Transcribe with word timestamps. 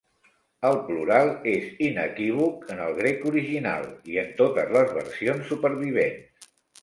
El 0.69 0.77
plural 0.85 1.27
és 1.51 1.67
inequívoc 1.87 2.63
en 2.75 2.81
el 2.87 2.97
grec 3.01 3.21
original 3.33 3.85
i 4.15 4.19
en 4.23 4.33
totes 4.41 4.75
les 4.79 4.95
versions 5.01 5.53
supervivents. 5.53 6.51